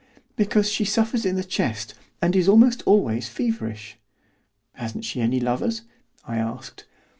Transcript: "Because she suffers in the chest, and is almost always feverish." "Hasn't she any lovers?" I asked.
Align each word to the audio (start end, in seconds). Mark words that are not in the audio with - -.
"Because 0.35 0.67
she 0.67 0.83
suffers 0.83 1.27
in 1.27 1.35
the 1.35 1.43
chest, 1.43 1.93
and 2.23 2.35
is 2.35 2.49
almost 2.49 2.81
always 2.87 3.29
feverish." 3.29 3.99
"Hasn't 4.73 5.05
she 5.05 5.21
any 5.21 5.39
lovers?" 5.39 5.83
I 6.27 6.37
asked. 6.37 6.87